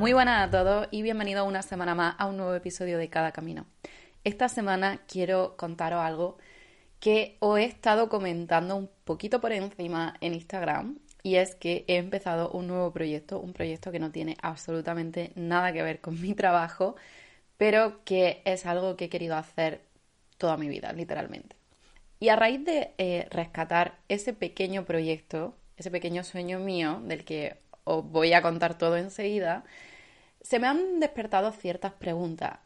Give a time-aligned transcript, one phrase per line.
[0.00, 3.32] Muy buenas a todos y bienvenidos una semana más a un nuevo episodio de Cada
[3.32, 3.66] Camino.
[4.24, 6.38] Esta semana quiero contaros algo
[7.00, 11.98] que os he estado comentando un poquito por encima en Instagram y es que he
[11.98, 16.32] empezado un nuevo proyecto, un proyecto que no tiene absolutamente nada que ver con mi
[16.32, 16.96] trabajo,
[17.58, 19.82] pero que es algo que he querido hacer
[20.38, 21.56] toda mi vida, literalmente.
[22.20, 27.58] Y a raíz de eh, rescatar ese pequeño proyecto, ese pequeño sueño mío, del que
[27.84, 29.64] os voy a contar todo enseguida,
[30.40, 32.58] se me han despertado ciertas preguntas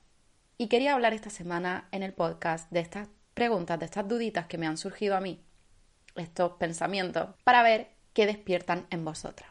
[0.56, 4.58] y quería hablar esta semana en el podcast de estas preguntas, de estas duditas que
[4.58, 5.40] me han surgido a mí,
[6.14, 9.50] estos pensamientos, para ver qué despiertan en vosotras.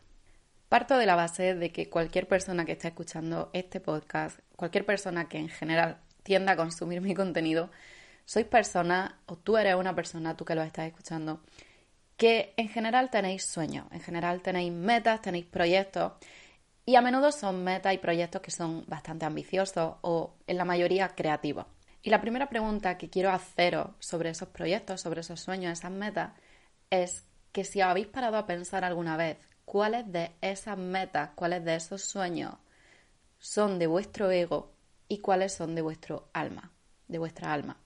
[0.70, 5.28] Parto de la base de que cualquier persona que esté escuchando este podcast, cualquier persona
[5.28, 7.70] que en general tienda a consumir mi contenido,
[8.26, 11.42] sois personas, o tú eres una persona, tú que lo estás escuchando,
[12.16, 16.14] que en general tenéis sueños, en general tenéis metas, tenéis proyectos
[16.86, 21.10] y a menudo son metas y proyectos que son bastante ambiciosos o en la mayoría
[21.10, 21.66] creativos.
[22.02, 26.34] Y la primera pregunta que quiero haceros sobre esos proyectos, sobre esos sueños, esas metas,
[26.90, 27.24] es
[27.54, 32.04] que si habéis parado a pensar alguna vez cuáles de esas metas, cuáles de esos
[32.04, 32.56] sueños
[33.40, 34.74] son de vuestro ego
[35.08, 36.72] y cuáles son de vuestro alma,
[37.08, 37.78] de vuestra alma.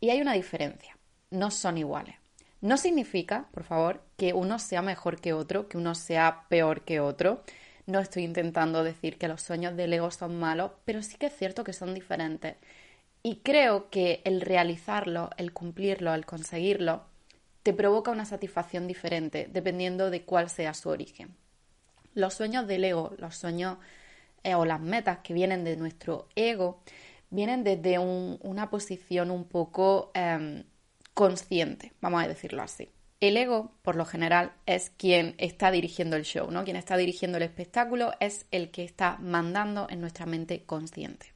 [0.00, 0.96] Y hay una diferencia,
[1.30, 2.16] no son iguales.
[2.60, 7.00] No significa, por favor, que uno sea mejor que otro, que uno sea peor que
[7.00, 7.42] otro.
[7.86, 11.36] No estoy intentando decir que los sueños del ego son malos, pero sí que es
[11.36, 12.56] cierto que son diferentes.
[13.22, 17.04] Y creo que el realizarlo, el cumplirlo, el conseguirlo,
[17.62, 21.34] te provoca una satisfacción diferente dependiendo de cuál sea su origen.
[22.14, 23.78] Los sueños del ego, los sueños
[24.44, 26.80] eh, o las metas que vienen de nuestro ego,
[27.30, 30.64] vienen desde una posición un poco em,
[31.14, 32.90] consciente, vamos a decirlo así.
[33.20, 36.64] El ego, por lo general, es quien está dirigiendo el show, ¿no?
[36.64, 41.32] Quien está dirigiendo el espectáculo es el que está mandando en nuestra mente consciente.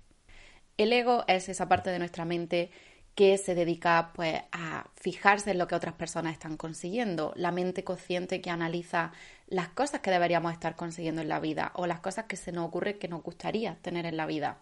[0.76, 2.70] El ego es esa parte de nuestra mente
[3.18, 7.82] que se dedica pues a fijarse en lo que otras personas están consiguiendo, la mente
[7.82, 9.10] consciente que analiza
[9.48, 12.68] las cosas que deberíamos estar consiguiendo en la vida o las cosas que se nos
[12.68, 14.58] ocurre que nos gustaría tener en la vida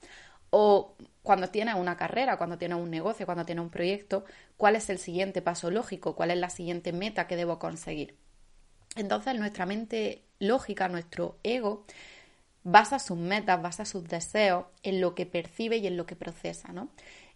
[0.51, 4.25] o cuando tienes una carrera, cuando tienes un negocio, cuando tienes un proyecto,
[4.57, 8.17] cuál es el siguiente paso lógico, cuál es la siguiente meta que debo conseguir.
[8.95, 11.85] Entonces nuestra mente lógica, nuestro ego,
[12.63, 16.73] basa sus metas, basa sus deseos en lo que percibe y en lo que procesa,
[16.73, 16.89] ¿no?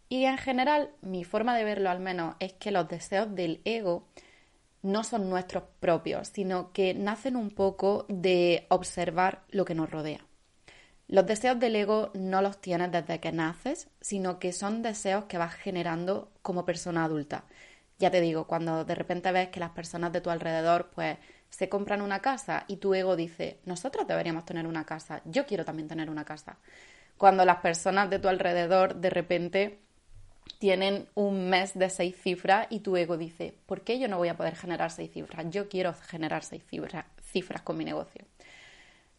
[0.08, 4.08] Y en general, mi forma de verlo al menos es que los deseos del ego
[4.82, 10.26] no son nuestros propios, sino que nacen un poco de observar lo que nos rodea.
[11.10, 15.38] Los deseos del ego no los tienes desde que naces, sino que son deseos que
[15.38, 17.42] vas generando como persona adulta.
[17.98, 21.18] Ya te digo, cuando de repente ves que las personas de tu alrededor pues
[21.48, 25.64] se compran una casa y tu ego dice, nosotros deberíamos tener una casa, yo quiero
[25.64, 26.58] también tener una casa.
[27.18, 29.80] Cuando las personas de tu alrededor de repente
[30.60, 34.28] tienen un mes de seis cifras y tu ego dice, ¿por qué yo no voy
[34.28, 35.46] a poder generar seis cifras?
[35.50, 38.24] Yo quiero generar seis cifras, cifras con mi negocio.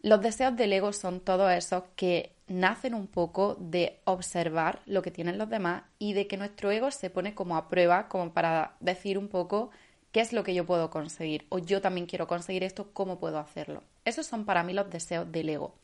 [0.03, 5.11] Los deseos del ego son todos esos que nacen un poco de observar lo que
[5.11, 8.75] tienen los demás y de que nuestro ego se pone como a prueba, como para
[8.79, 9.69] decir un poco
[10.11, 13.37] qué es lo que yo puedo conseguir o yo también quiero conseguir esto, cómo puedo
[13.37, 13.83] hacerlo.
[14.03, 15.75] Esos son para mí los deseos del ego.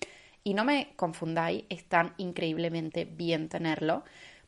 [0.44, 4.02] Y no me confundáis, están increíblemente bien tenerlos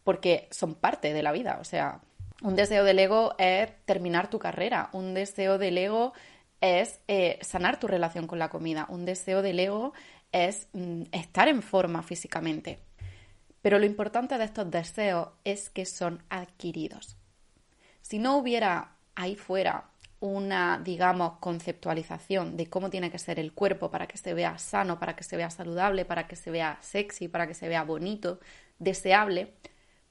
[0.04, 1.60] porque son parte de la vida.
[1.62, 2.02] O sea,
[2.42, 6.14] un deseo del ego es terminar tu carrera, un deseo del ego
[6.62, 8.86] es eh, sanar tu relación con la comida.
[8.90, 9.94] Un deseo del ego
[10.32, 12.80] es mm, estar en forma físicamente.
[13.62, 17.18] Pero lo importante de estos deseos es que son adquiridos.
[18.02, 19.90] Si no hubiera ahí fuera
[20.22, 25.00] una, digamos, conceptualización de cómo tiene que ser el cuerpo para que se vea sano,
[25.00, 28.40] para que se vea saludable, para que se vea sexy, para que se vea bonito,
[28.80, 29.54] deseable,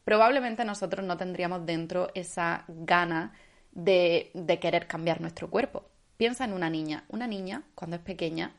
[0.05, 3.35] probablemente nosotros no tendríamos dentro esa gana
[3.73, 5.89] de querer cambiar nuestro cuerpo.
[6.19, 7.05] Piensa en una niña.
[7.11, 8.51] Una niña, cuando es pequeña,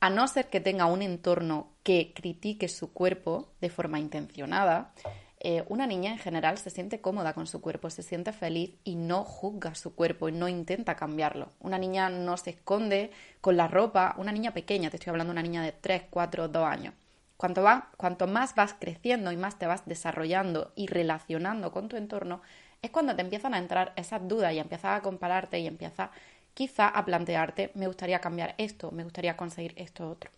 [0.00, 4.92] a no ser que tenga un entorno que critique su cuerpo de forma intencionada,
[5.38, 8.96] eh, una niña en general se siente cómoda con su cuerpo, se siente feliz y
[8.96, 11.52] no juzga su cuerpo y no intenta cambiarlo.
[11.60, 15.38] Una niña no se esconde con la ropa, una niña pequeña, te estoy hablando de
[15.38, 16.94] una niña de 3, 4, 2 años.
[17.36, 21.96] Cuanto, va, cuanto más vas creciendo y más te vas desarrollando y relacionando con tu
[21.96, 22.42] entorno,
[22.82, 26.10] es cuando te empiezan a entrar esas dudas y empiezas a compararte y empiezas
[26.58, 30.28] quizá a plantearte, me gustaría cambiar esto, me gustaría conseguir esto otro.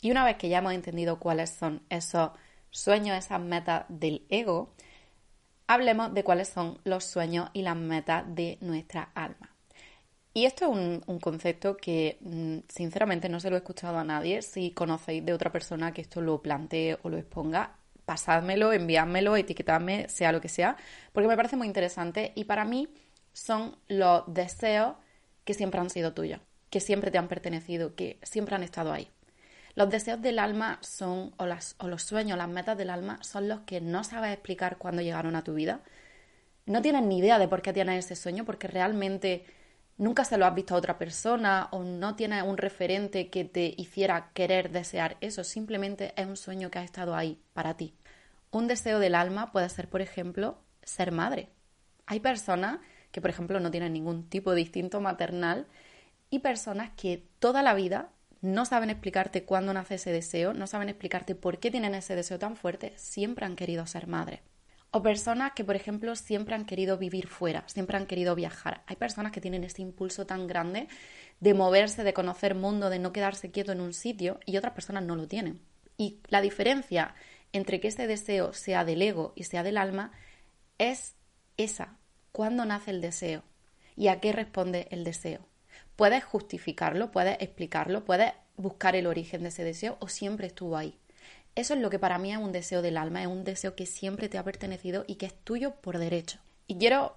[0.00, 2.30] Y una vez que ya hemos entendido cuáles son esos
[2.70, 4.72] sueños, esas metas del ego,
[5.66, 9.54] hablemos de cuáles son los sueños y las metas de nuestra alma.
[10.32, 14.40] Y esto es un, concepto que mm, sinceramente no se lo he escuchado a nadie.
[14.40, 17.76] Si conocéis de otra persona que esto lo plantee o lo exponga,
[18.06, 20.78] pasádmelo, enviádmelo, etiquetadme, sea lo que sea,
[21.12, 22.88] porque me parece muy interesante y para mí
[23.34, 24.94] son los deseos
[25.48, 29.08] que siempre han sido tuyos, que siempre te han pertenecido, que siempre han estado ahí.
[29.74, 33.48] Los deseos del alma son, o, las, o los sueños, las metas del alma, son
[33.48, 35.80] los que no sabes explicar cuándo llegaron a tu vida.
[36.66, 39.46] No tienes ni idea de por qué tienes ese sueño, porque realmente
[39.96, 43.72] nunca se lo has visto a otra persona o no tienes un referente que te
[43.78, 45.44] hiciera querer desear eso.
[45.44, 47.94] Simplemente es un sueño que ha estado ahí para ti.
[48.50, 51.48] Un deseo del alma puede ser, por ejemplo, ser madre.
[52.04, 52.80] Hay personas
[53.10, 55.66] que, por ejemplo, no tienen ningún tipo de instinto maternal
[56.30, 58.10] y personas que toda la vida
[58.40, 62.38] no saben explicarte cuándo nace ese deseo, no saben explicarte por qué tienen ese deseo
[62.38, 64.42] tan fuerte, siempre han querido ser madre.
[64.90, 68.82] O personas que, por ejemplo, siempre han querido vivir fuera, siempre han querido viajar.
[68.86, 70.88] Hay personas que tienen este impulso tan grande
[71.40, 75.04] de moverse, de conocer mundo, de no quedarse quieto en un sitio y otras personas
[75.04, 75.60] no lo tienen.
[75.98, 77.14] Y la diferencia
[77.52, 80.12] entre que ese deseo sea del ego y sea del alma
[80.78, 81.16] es
[81.56, 81.98] esa.
[82.32, 83.42] ¿Cuándo nace el deseo?
[83.96, 85.40] ¿Y a qué responde el deseo?
[85.96, 90.96] Puedes justificarlo, puedes explicarlo, puedes buscar el origen de ese deseo o siempre estuvo ahí.
[91.54, 93.86] Eso es lo que para mí es un deseo del alma, es un deseo que
[93.86, 96.38] siempre te ha pertenecido y que es tuyo por derecho.
[96.68, 97.16] Y quiero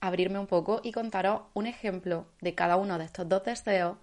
[0.00, 3.98] abrirme un poco y contaros un ejemplo de cada uno de estos dos deseos,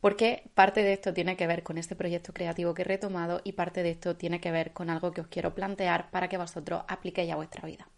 [0.00, 3.52] porque parte de esto tiene que ver con este proyecto creativo que he retomado y
[3.52, 6.82] parte de esto tiene que ver con algo que os quiero plantear para que vosotros
[6.86, 7.88] apliquéis a vuestra vida.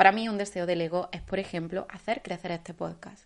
[0.00, 3.24] Para mí un deseo del ego es, por ejemplo, hacer crecer este podcast.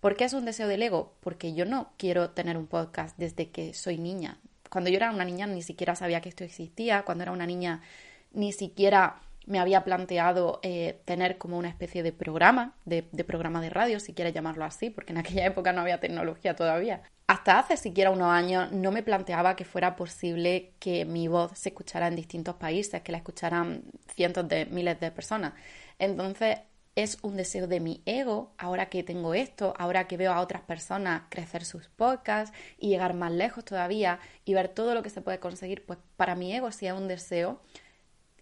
[0.00, 1.14] ¿Por qué es un deseo del ego?
[1.20, 4.40] Porque yo no quiero tener un podcast desde que soy niña.
[4.68, 7.04] Cuando yo era una niña ni siquiera sabía que esto existía.
[7.04, 7.82] Cuando era una niña
[8.32, 13.70] ni siquiera me había planteado eh, tener como una especie de programa, de, programa de
[13.70, 17.02] radio, si quieres llamarlo así, porque en aquella época no había tecnología todavía.
[17.26, 21.68] Hasta hace siquiera unos años no me planteaba que fuera posible que mi voz se
[21.70, 23.82] escuchara en distintos países, que la escucharan
[24.14, 25.54] cientos de miles de personas.
[25.98, 26.58] Entonces,
[26.96, 30.62] es un deseo de mi ego, ahora que tengo esto, ahora que veo a otras
[30.62, 35.22] personas crecer sus podcasts y llegar más lejos todavía y ver todo lo que se
[35.22, 37.60] puede conseguir, pues para mi ego sí es un deseo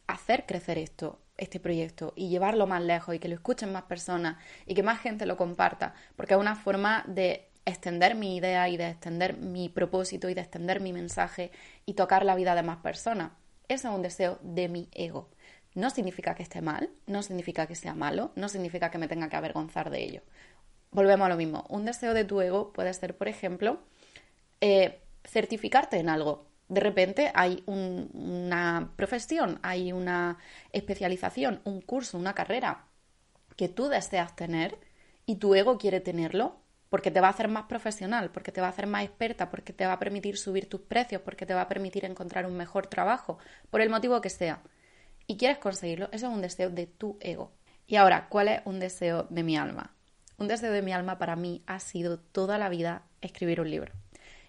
[0.08, 4.36] hacer crecer esto, este proyecto y llevarlo más lejos y que lo escuchen más personas
[4.66, 8.76] y que más gente lo comparta, porque es una forma de extender mi idea y
[8.76, 11.52] de extender mi propósito y de extender mi mensaje
[11.86, 13.32] y tocar la vida de más personas.
[13.68, 15.28] Eso es un deseo de mi ego.
[15.74, 19.28] No significa que esté mal, no significa que sea malo, no significa que me tenga
[19.28, 20.22] que avergonzar de ello.
[20.90, 21.66] Volvemos a lo mismo.
[21.68, 23.78] Un deseo de tu ego puede ser, por ejemplo,
[24.62, 26.47] eh, certificarte en algo.
[26.68, 30.38] De repente hay una profesión, hay una
[30.72, 32.84] especialización, un curso, una carrera
[33.56, 34.78] que tú deseas tener
[35.24, 36.56] y tu ego quiere tenerlo
[36.90, 39.72] porque te va a hacer más profesional, porque te va a hacer más experta, porque
[39.72, 42.86] te va a permitir subir tus precios, porque te va a permitir encontrar un mejor
[42.86, 43.38] trabajo,
[43.70, 44.62] por el motivo que sea
[45.26, 47.52] y quieres conseguirlo, eso es un deseo de tu ego.
[47.86, 49.94] Y ahora, ¿cuál es un deseo de mi alma?
[50.38, 53.92] Un deseo de mi alma para mí ha sido toda la vida escribir un libro.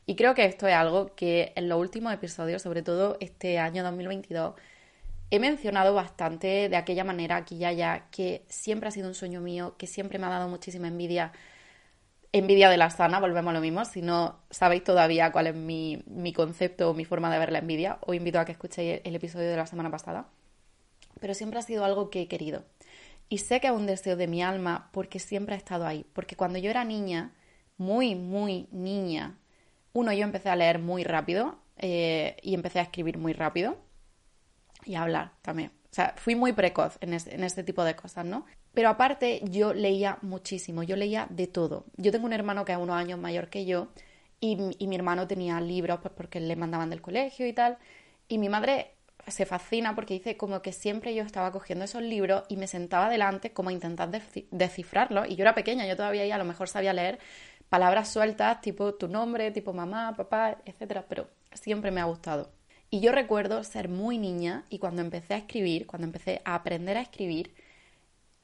[0.09, 3.83] Y creo que esto es algo que en los últimos episodios, sobre todo este año
[3.83, 4.55] 2022,
[5.29, 9.39] he mencionado bastante de aquella manera aquí ya ya, que siempre ha sido un sueño
[9.39, 11.31] mío, que siempre me ha dado muchísima envidia.
[12.31, 13.85] Envidia de la sana, volvemos a lo mismo.
[13.85, 17.59] Si no sabéis todavía cuál es mi, mi concepto o mi forma de ver la
[17.59, 20.25] envidia, os invito a que escuchéis el episodio de la semana pasada
[21.19, 22.63] pero siempre ha sido algo que he querido.
[23.29, 26.03] Y sé que es un deseo de mi alma porque siempre ha estado ahí.
[26.13, 27.33] Porque cuando yo era niña,
[27.77, 29.37] muy, muy niña,
[29.99, 33.77] uno, yo empecé a leer muy rápido eh, y empecé a escribir muy rápido
[34.85, 35.71] y a hablar también.
[35.91, 38.45] O sea, fui muy precoz en, este tipo de cosas, ¿no?
[38.73, 41.85] Pero aparte, yo leía muchísimo, yo leía de todo.
[41.97, 43.87] Yo tengo un hermano que es unos años mayor que yo
[44.39, 47.77] y, mi hermano tenía libros pues, porque le mandaban del colegio y tal.
[48.27, 48.91] Y mi madre
[49.27, 53.09] se fascina porque dice como que siempre yo estaba cogiendo esos libros y me sentaba
[53.09, 54.09] delante como a intentar
[54.51, 55.27] descifrarlos.
[55.27, 57.19] Y yo era pequeña, yo todavía a lo mejor sabía leer
[57.69, 62.51] palabras sueltas, tipo tu nombre, tipo mamá, papá, etcétera, pero siempre me ha gustado.
[62.89, 66.97] Y yo recuerdo ser muy niña y cuando empecé a escribir, cuando empecé a aprender
[66.97, 67.53] a escribir,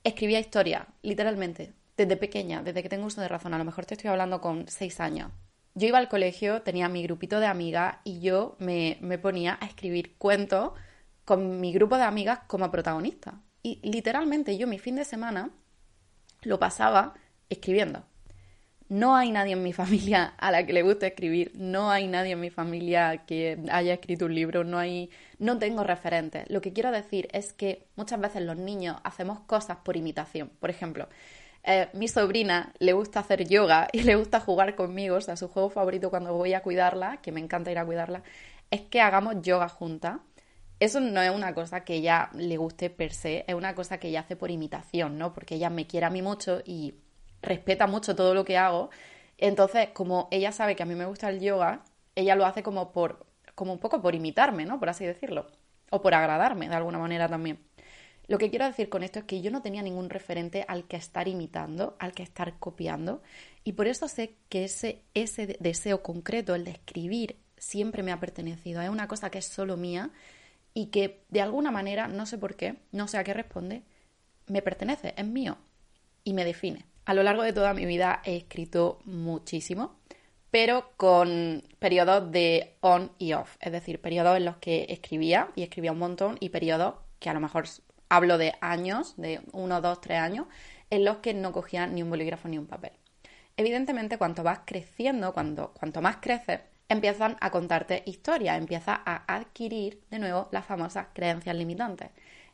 [0.04, 3.56] escribía historia, literalmente, desde pequeña, desde que tengo uso de razón.
[3.56, 5.32] A lo mejor te estoy hablando con seis años.
[5.74, 9.66] Yo iba al colegio, tenía mi grupito de amigas y yo me, me ponía a
[9.66, 10.72] escribir cuentos
[11.26, 13.42] con mi grupo de amigas como protagonista.
[13.64, 15.50] Y literalmente yo mi fin de semana
[16.44, 17.16] lo pasaba
[17.50, 18.06] escribiendo.
[18.88, 22.34] No hay nadie en mi familia a la que le guste escribir, no hay nadie
[22.34, 26.48] en mi familia que haya escrito un libro, no hay no tengo referentes.
[26.50, 30.52] Lo que quiero decir es que muchas veces los niños hacemos cosas por imitación.
[30.60, 31.10] Por ejemplo,
[31.64, 35.48] eh, mi sobrina le gusta hacer yoga y le gusta jugar conmigo, o sea, su
[35.48, 38.22] juego favorito cuando voy a cuidarla, que me encanta ir a cuidarla,
[38.70, 40.20] es que hagamos yoga juntas.
[40.80, 44.10] Eso no es una cosa que ella le guste per se, es una cosa que
[44.10, 45.34] ella hace por imitación, ¿no?
[45.34, 46.96] Porque ella me quiere a mí mucho y
[47.46, 48.90] respeta mucho todo lo que hago.
[49.38, 51.84] Entonces, como ella sabe que a mí me gusta el yoga,
[52.16, 53.26] ella lo hace como por,
[53.56, 54.80] como un poco por imitarme, ¿no?
[54.80, 55.48] Por así decirlo.
[55.90, 57.60] O por agradarme de alguna manera también.
[58.28, 60.98] Lo que quiero decir con esto es que yo no tenía ningún referente al que
[60.98, 63.22] estar imitando, al que estar copiando,
[63.64, 68.20] y por eso sé que ese, ese deseo concreto, el de escribir, siempre me ha
[68.20, 68.82] pertenecido.
[68.82, 70.12] Es una cosa que es solo mía
[70.74, 73.84] y que de alguna manera, no sé por qué, no sé a qué responde,
[74.48, 75.58] me pertenece, es mío
[76.24, 76.86] y me define.
[77.06, 79.96] A lo largo de toda mi vida he escrito muchísimo,
[80.50, 85.62] pero con periodos de on y off, es decir, periodos en los que escribía y
[85.62, 87.66] escribía un montón y periodos que a lo mejor
[88.10, 90.48] hablo de años, de uno, dos, tres años,
[90.90, 92.94] en los que no cogía ni un bolígrafo ni un papel.
[93.56, 100.02] Evidentemente, cuanto vas creciendo, cuando, cuanto más creces, empiezan a contarte historias, empiezas a adquirir
[100.10, 102.10] de nuevo las famosas creencias limitantes.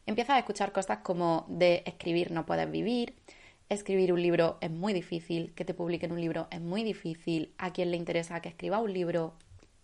[0.06, 3.16] Empiezas a escuchar cosas como de escribir no puedes vivir,
[3.74, 7.72] escribir un libro es muy difícil, que te publiquen un libro es muy difícil, a
[7.72, 9.34] quien le interesa que escriba un libro,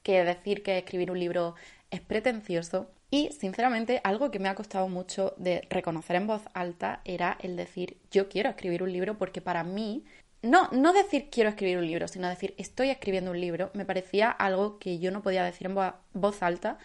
[0.04, 1.56] que decir que escribir un libro
[1.90, 2.92] es pretencioso.
[3.10, 7.56] Y sinceramente algo que me ha costado mucho de reconocer en voz alta era el
[7.56, 10.04] decir yo quiero escribir un libro porque para mí,
[10.42, 14.30] no, no decir quiero escribir un libro, sino decir estoy escribiendo un libro, me parecía
[14.30, 15.76] algo que yo no podía decir en
[16.14, 16.78] voz alta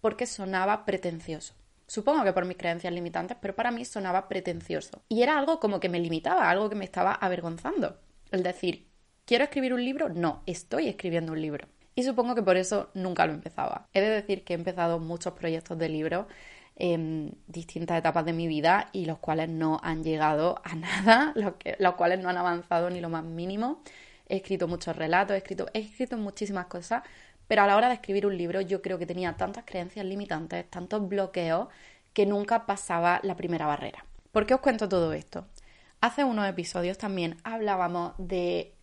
[0.00, 1.54] porque sonaba pretencioso.
[1.86, 5.02] Supongo que por mis creencias limitantes, pero para mí sonaba pretencioso.
[5.08, 7.98] Y era algo como que me limitaba, algo que me estaba avergonzando.
[8.30, 8.88] El decir,
[9.24, 10.08] ¿quiero escribir un libro?
[10.08, 11.68] No, estoy escribiendo un libro.
[11.94, 13.88] Y supongo que por eso nunca lo empezaba.
[13.92, 16.26] He de decir que he empezado muchos proyectos de libros
[16.76, 21.54] en distintas etapas de mi vida y los cuales no han llegado a nada, los,
[21.78, 23.82] los cuales no han avanzado ni lo más mínimo.
[24.28, 27.02] He escrito muchos relatos, he escrito, he escrito muchísimas cosas,
[27.46, 30.68] pero a la hora de escribir un libro yo creo que tenía tantas creencias limitantes,
[30.70, 31.68] tantos bloqueos,
[32.12, 34.04] que nunca pasaba la primera barrera.
[34.32, 35.46] ¿Por qué os cuento todo esto?
[36.00, 38.74] Hace unos episodios también hablábamos de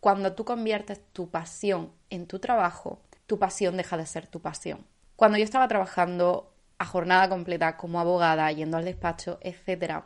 [0.00, 4.86] cuando tú conviertes tu pasión en tu trabajo, tu pasión deja de ser tu pasión.
[5.16, 10.02] Cuando yo estaba trabajando a jornada completa como abogada, yendo al despacho, etc.,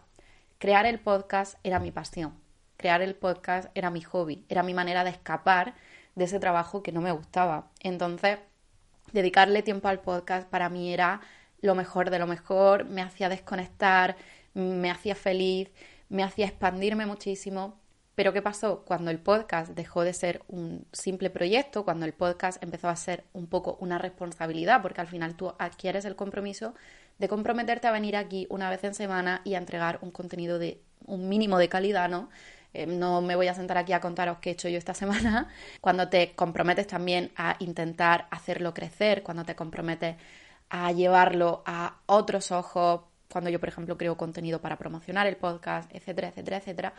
[0.58, 2.34] crear el podcast era mi pasión.
[2.76, 5.74] Crear el podcast era mi hobby, era mi manera de escapar
[6.16, 7.70] de ese trabajo que no me gustaba.
[7.80, 8.38] Entonces,
[9.12, 11.20] dedicarle tiempo al podcast para mí era
[11.60, 14.16] lo mejor de lo mejor, me hacía desconectar,
[14.54, 15.70] me hacía feliz,
[16.08, 17.78] me hacía expandirme muchísimo.
[18.14, 18.82] Pero ¿qué pasó?
[18.86, 23.24] Cuando el podcast dejó de ser un simple proyecto, cuando el podcast empezó a ser
[23.34, 26.74] un poco una responsabilidad, porque al final tú adquieres el compromiso
[27.18, 30.80] de comprometerte a venir aquí una vez en semana y a entregar un contenido de
[31.04, 32.30] un mínimo de calidad, ¿no?
[32.76, 35.48] Eh, no me voy a sentar aquí a contaros qué he hecho yo esta semana.
[35.80, 40.16] Cuando te comprometes también a intentar hacerlo crecer, cuando te comprometes
[40.68, 43.00] a llevarlo a otros ojos,
[43.32, 46.94] cuando yo, por ejemplo, creo contenido para promocionar el podcast, etcétera, etcétera, etcétera,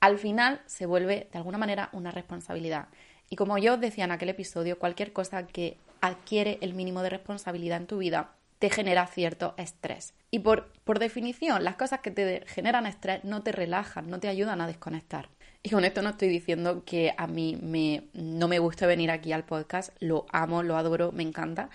[0.00, 2.88] al final se vuelve de alguna manera una responsabilidad.
[3.28, 7.10] Y como yo os decía en aquel episodio, cualquier cosa que adquiere el mínimo de
[7.10, 10.14] responsabilidad en tu vida te genera cierto estrés.
[10.30, 14.28] Y por, por definición, las cosas que te generan estrés no te relajan, no te
[14.28, 15.30] ayudan a desconectar.
[15.62, 19.32] Y con esto no estoy diciendo que a mí me, no me guste venir aquí
[19.32, 21.70] al podcast, lo amo, lo adoro, me encanta,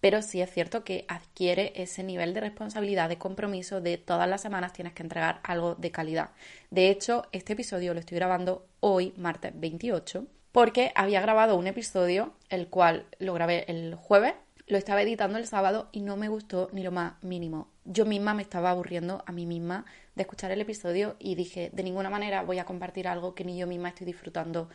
[0.00, 4.40] pero sí es cierto que adquiere ese nivel de responsabilidad, de compromiso, de todas las
[4.40, 6.30] semanas tienes que entregar algo de calidad.
[6.70, 12.32] De hecho, este episodio lo estoy grabando hoy, martes 28, porque había grabado un episodio,
[12.48, 14.34] el cual lo grabé el jueves,
[14.70, 17.68] lo estaba editando el sábado y no me gustó ni lo más mínimo.
[17.84, 19.84] Yo misma me estaba aburriendo a mí misma
[20.14, 23.58] de escuchar el episodio y dije, de ninguna manera voy a compartir algo que ni
[23.58, 24.68] yo misma estoy disfrutando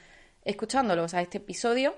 [0.43, 1.03] escuchándolo.
[1.03, 1.95] O sea, este episodio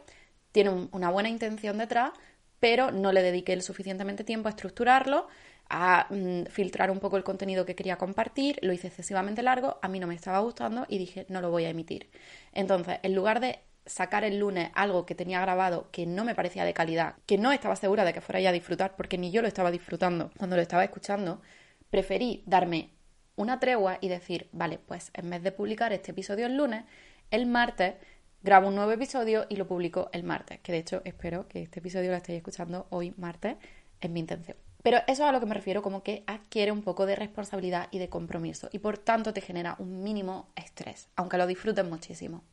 [0.52, 2.12] tiene una buena intención detrás,
[2.60, 5.28] pero no le dediqué el suficientemente tiempo a estructurarlo,
[5.70, 9.88] a mm, filtrar un poco el contenido que quería compartir, lo hice excesivamente largo, a
[9.88, 12.10] mí no me estaba gustando y dije no lo voy a emitir.
[12.54, 16.66] Entonces, en lugar de sacar el lunes algo que tenía grabado que no me parecía
[16.66, 19.42] de calidad, que no estaba segura de que fuera ya a disfrutar, porque ni yo
[19.42, 21.42] lo estaba disfrutando cuando lo estaba escuchando,
[21.90, 22.92] preferí darme
[23.36, 26.84] una tregua y decir, vale, pues en vez de publicar este episodio el lunes,
[27.32, 27.96] el martes
[28.44, 31.80] grabo un nuevo episodio y lo publico el martes, que de hecho espero que este
[31.80, 33.58] episodio lo estéis escuchando hoy martes,
[34.00, 34.58] es mi intención.
[34.84, 37.88] Pero eso es a lo que me refiero como que adquiere un poco de responsabilidad
[37.92, 42.44] y de compromiso y por tanto te genera un mínimo estrés, aunque lo disfrutes muchísimo.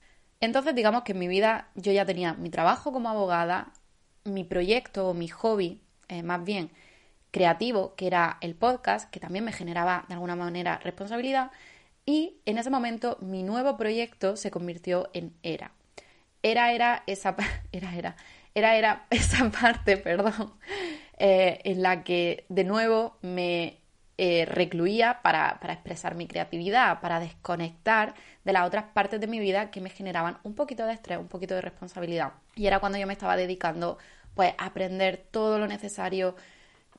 [0.40, 3.72] Entonces digamos que en mi vida yo ya tenía mi trabajo como abogada,
[4.24, 6.70] mi proyecto o mi hobby, eh, más bien
[7.30, 11.50] creativo, que era el podcast, que también me generaba de alguna manera responsabilidad,
[12.06, 15.72] y en ese momento mi nuevo proyecto se convirtió en Era.
[16.42, 17.36] Era era esa
[17.72, 18.16] era era
[18.54, 20.54] era era esa parte, perdón,
[21.18, 23.78] eh, en la que de nuevo me
[24.16, 29.40] eh, recluía para, para, expresar mi creatividad, para desconectar de las otras partes de mi
[29.40, 32.32] vida que me generaban un poquito de estrés, un poquito de responsabilidad.
[32.54, 33.98] Y era cuando yo me estaba dedicando
[34.34, 36.36] pues a aprender todo lo necesario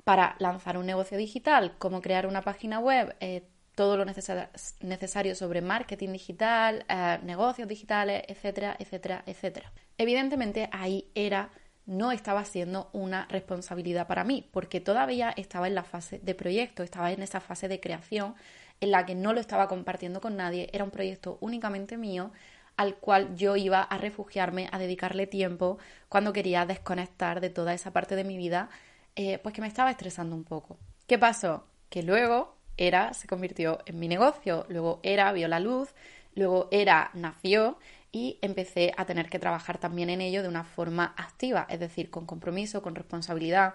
[0.03, 3.43] para lanzar un negocio digital, cómo crear una página web, eh,
[3.75, 9.71] todo lo necesario sobre marketing digital, eh, negocios digitales, etcétera, etcétera, etcétera.
[9.97, 11.49] Evidentemente ahí era
[11.85, 16.83] no estaba siendo una responsabilidad para mí, porque todavía estaba en la fase de proyecto,
[16.83, 18.35] estaba en esa fase de creación
[18.81, 22.31] en la que no lo estaba compartiendo con nadie, era un proyecto únicamente mío
[22.77, 25.77] al cual yo iba a refugiarme, a dedicarle tiempo
[26.09, 28.69] cuando quería desconectar de toda esa parte de mi vida,
[29.15, 30.77] eh, pues que me estaba estresando un poco.
[31.07, 31.65] ¿Qué pasó?
[31.89, 35.93] Que luego era se convirtió en mi negocio, luego era vio la luz,
[36.33, 37.77] luego era nació
[38.15, 42.09] y empecé a tener que trabajar también en ello de una forma activa, es decir,
[42.09, 43.73] con compromiso, con responsabilidad,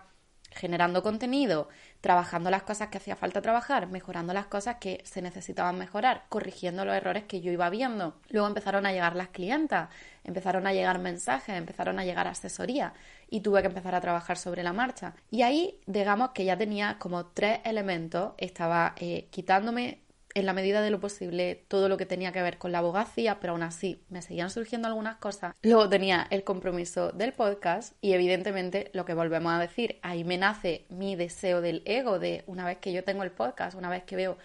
[0.50, 1.68] generando contenido,
[2.00, 6.86] trabajando las cosas que hacía falta trabajar, mejorando las cosas que se necesitaban mejorar, corrigiendo
[6.86, 8.18] los errores que yo iba viendo.
[8.30, 9.90] Luego empezaron a llegar las clientas,
[10.24, 12.94] empezaron a llegar mensajes, empezaron a llegar asesoría
[13.28, 15.12] y tuve que empezar a trabajar sobre la marcha.
[15.30, 20.00] Y ahí, digamos que ya tenía como tres elementos, estaba eh, quitándome
[20.34, 23.40] en la medida de lo posible todo lo que tenía que ver con la abogacía,
[23.40, 25.54] pero aún así me seguían surgiendo algunas cosas.
[25.62, 30.38] Luego tenía el compromiso del podcast y evidentemente lo que volvemos a decir, ahí me
[30.38, 34.04] nace mi deseo del ego de una vez que yo tengo el podcast, una vez
[34.04, 34.38] que veo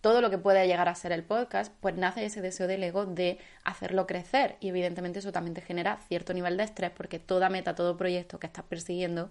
[0.00, 3.06] todo lo que puede llegar a ser el podcast, pues nace ese deseo del ego
[3.06, 7.48] de hacerlo crecer y evidentemente eso también te genera cierto nivel de estrés porque toda
[7.48, 9.30] meta, todo proyecto que estás persiguiendo,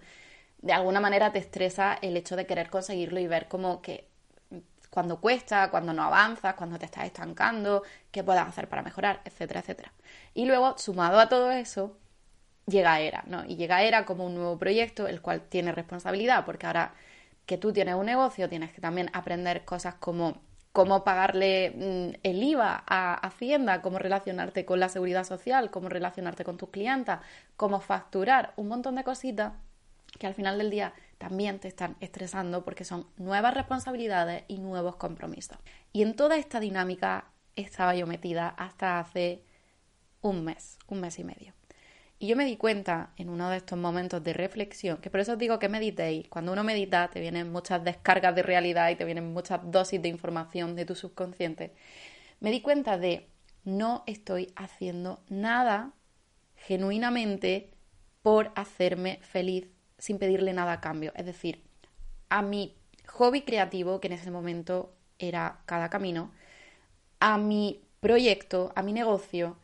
[0.62, 4.10] de alguna manera te estresa el hecho de querer conseguirlo y ver como que
[4.96, 9.60] cuando cuesta, cuando no avanzas, cuando te estás estancando, qué puedes hacer para mejorar, etcétera,
[9.60, 9.92] etcétera.
[10.34, 11.98] Y luego, sumado a todo eso,
[12.66, 13.44] llega ERA, ¿no?
[13.46, 16.94] Y llega ERA como un nuevo proyecto, el cual tiene responsabilidad, porque ahora
[17.46, 22.44] que tú tienes un negocio, tienes que también aprender cosas como cómo pagarle mm, el
[22.44, 27.20] IVA a Hacienda, cómo relacionarte con la seguridad social, cómo relacionarte con tus clientas,
[27.58, 29.54] cómo facturar, un montón de cositas
[30.20, 30.94] que al final del día
[31.26, 35.58] también te están estresando porque son nuevas responsabilidades y nuevos compromisos.
[35.92, 39.42] Y en toda esta dinámica estaba yo metida hasta hace
[40.22, 41.54] un mes, un mes y medio.
[42.20, 45.32] Y yo me di cuenta en uno de estos momentos de reflexión, que por eso
[45.32, 49.04] os digo que meditéis, cuando uno medita te vienen muchas descargas de realidad y te
[49.04, 51.74] vienen muchas dosis de información de tu subconsciente,
[52.40, 53.32] me di cuenta de
[53.64, 55.94] no estoy haciendo nada
[56.56, 57.72] genuinamente
[58.22, 59.75] por hacerme feliz
[60.06, 61.12] sin pedirle nada a cambio.
[61.16, 61.64] Es decir,
[62.30, 62.76] a mi
[63.08, 66.32] hobby creativo, que en ese momento era cada camino,
[67.20, 69.58] a mi proyecto, a mi negocio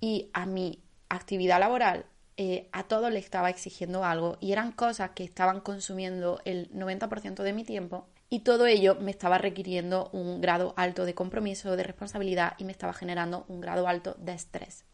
[0.00, 2.06] y a mi actividad laboral,
[2.38, 7.42] eh, a todo le estaba exigiendo algo y eran cosas que estaban consumiendo el 90%
[7.42, 11.82] de mi tiempo y todo ello me estaba requiriendo un grado alto de compromiso, de
[11.82, 14.84] responsabilidad y me estaba generando un grado alto de estrés.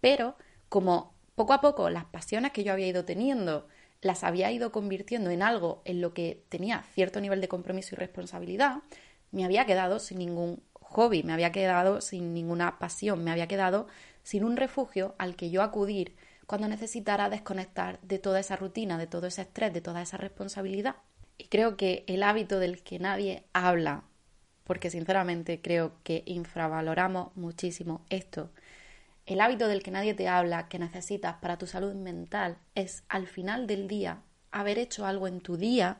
[0.00, 0.36] Pero
[0.70, 3.68] como poco a poco las pasiones que yo había ido teniendo
[4.02, 7.98] las había ido convirtiendo en algo en lo que tenía cierto nivel de compromiso y
[7.98, 8.82] responsabilidad,
[9.30, 13.86] me había quedado sin ningún hobby, me había quedado sin ninguna pasión, me había quedado
[14.22, 19.06] sin un refugio al que yo acudir cuando necesitara desconectar de toda esa rutina, de
[19.06, 20.96] todo ese estrés, de toda esa responsabilidad.
[21.38, 24.04] Y creo que el hábito del que nadie habla,
[24.64, 28.50] porque sinceramente creo que infravaloramos muchísimo esto,
[29.26, 33.26] el hábito del que nadie te habla, que necesitas para tu salud mental, es al
[33.26, 35.98] final del día haber hecho algo en tu día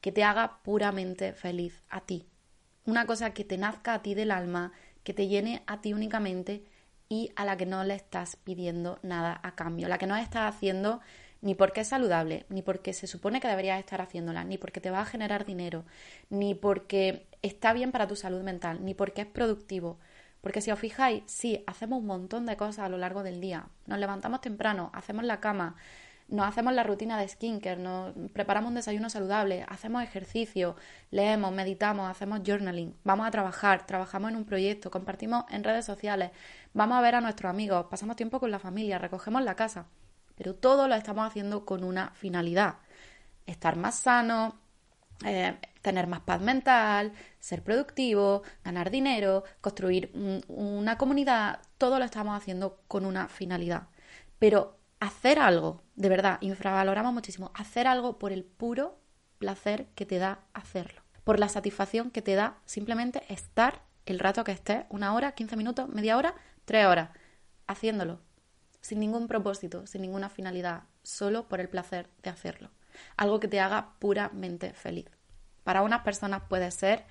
[0.00, 2.26] que te haga puramente feliz a ti.
[2.84, 6.64] Una cosa que te nazca a ti del alma, que te llene a ti únicamente
[7.08, 10.54] y a la que no le estás pidiendo nada a cambio, la que no estás
[10.54, 11.00] haciendo
[11.40, 14.90] ni porque es saludable, ni porque se supone que deberías estar haciéndola, ni porque te
[14.90, 15.84] va a generar dinero,
[16.30, 19.98] ni porque está bien para tu salud mental, ni porque es productivo,
[20.46, 23.66] Porque si os fijáis, sí, hacemos un montón de cosas a lo largo del día.
[23.86, 25.74] Nos levantamos temprano, hacemos la cama,
[26.28, 30.76] nos hacemos la rutina de skincare, nos preparamos un desayuno saludable, hacemos ejercicio,
[31.10, 36.30] leemos, meditamos, hacemos journaling, vamos a trabajar, trabajamos en un proyecto, compartimos en redes sociales,
[36.72, 39.86] vamos a ver a nuestros amigos, pasamos tiempo con la familia, recogemos la casa.
[40.36, 42.76] Pero todo lo estamos haciendo con una finalidad.
[43.46, 44.60] Estar más sano,
[45.24, 47.12] eh, tener más paz mental,
[47.46, 50.10] ser productivo, ganar dinero, construir
[50.48, 53.88] una comunidad, todo lo estamos haciendo con una finalidad.
[54.40, 58.98] Pero hacer algo, de verdad, infravaloramos muchísimo, hacer algo por el puro
[59.38, 64.42] placer que te da hacerlo, por la satisfacción que te da simplemente estar el rato
[64.42, 67.10] que estés, una hora, 15 minutos, media hora, tres horas,
[67.68, 68.18] haciéndolo,
[68.80, 72.70] sin ningún propósito, sin ninguna finalidad, solo por el placer de hacerlo
[73.16, 75.06] algo que te haga puramente feliz.
[75.64, 77.04] Para unas personas puede ser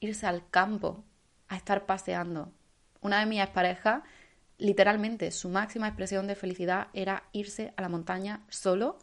[0.00, 1.04] irse al campo
[1.48, 2.52] a estar paseando.
[3.00, 4.02] Una de mis parejas,
[4.58, 8.98] literalmente, su máxima expresión de felicidad era irse a la montaña solo,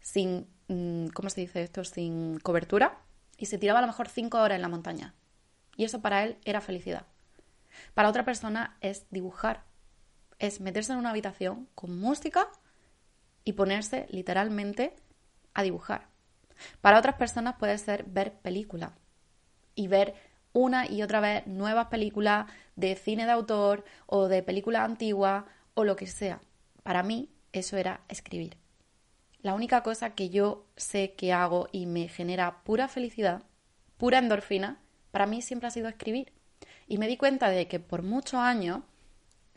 [0.00, 1.84] sin, mm, ¿cómo se dice esto?
[1.84, 3.00] Sin cobertura,
[3.36, 5.14] y se tiraba a lo mejor cinco horas en la montaña.
[5.76, 7.06] Y eso para él era felicidad.
[7.94, 9.64] Para otra persona es dibujar,
[10.38, 12.48] es meterse en una habitación con música
[13.44, 14.94] y ponerse literalmente
[15.54, 16.08] a dibujar.
[16.80, 18.92] Para otras personas puede ser ver películas
[19.74, 20.14] y ver
[20.52, 25.84] una y otra vez nuevas películas de cine de autor o de películas antiguas o
[25.84, 26.40] lo que sea.
[26.82, 28.56] Para mí eso era escribir.
[29.40, 33.42] La única cosa que yo sé que hago y me genera pura felicidad,
[33.96, 34.78] pura endorfina,
[35.10, 36.32] para mí siempre ha sido escribir.
[36.86, 38.80] Y me di cuenta de que por muchos años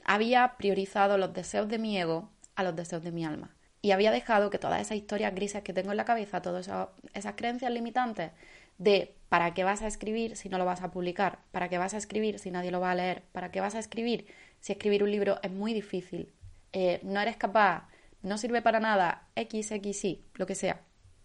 [0.04, 4.12] había priorizado los deseos de mi ego a los deseos de mi alma y había
[4.12, 6.70] dejado que todas esas historias grises que tengo en la cabeza, todas
[7.14, 8.32] esas, creencias limitantes
[8.78, 11.40] de ¿para qué vas a escribir si no lo vas a publicar?
[11.52, 13.24] ¿Para qué vas a escribir si nadie lo va a leer?
[13.32, 14.28] ¿Para qué vas a escribir
[14.60, 16.34] si escribir un libro es muy difícil?
[16.74, 17.88] Eh, no eres capaz,
[18.24, 20.82] no sirve para nada, X, X, Y, lo que sea.